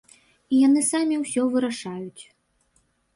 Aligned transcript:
І 0.53 0.61
яны 0.67 0.81
самі 0.91 1.19
ўсё 1.23 1.43
вырашаюць. 1.57 2.23